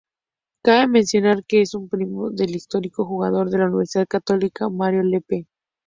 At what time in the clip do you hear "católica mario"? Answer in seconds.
4.07-5.03